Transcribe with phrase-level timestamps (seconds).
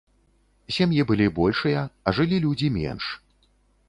[0.77, 3.11] Сем'і былі большыя, а жылі людзі менш.